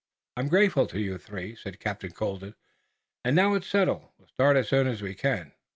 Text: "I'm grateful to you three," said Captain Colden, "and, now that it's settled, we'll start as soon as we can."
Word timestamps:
"I'm 0.35 0.47
grateful 0.47 0.87
to 0.87 0.99
you 0.99 1.19
three," 1.19 1.53
said 1.55 1.79
Captain 1.79 2.09
Colden, 2.09 2.55
"and, 3.23 3.35
now 3.35 3.51
that 3.51 3.57
it's 3.57 3.67
settled, 3.67 4.09
we'll 4.17 4.29
start 4.29 4.57
as 4.57 4.67
soon 4.67 4.87
as 4.87 5.03
we 5.03 5.13
can." 5.13 5.51